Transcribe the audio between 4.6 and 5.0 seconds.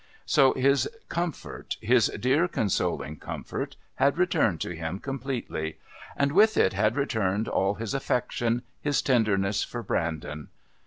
to him